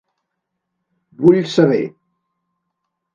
Vull 1.19 1.37
saber. 1.57 1.79